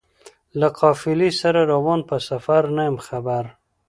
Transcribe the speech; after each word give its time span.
له 0.59 0.67
قافلې 0.79 1.29
سره 1.41 1.59
روان 1.73 1.99
په 2.09 2.15
سفر 2.29 2.63
نه 2.75 2.83
یم 2.87 2.97
خبر 3.07 3.43